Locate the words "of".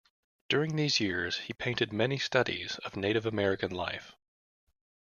2.79-2.95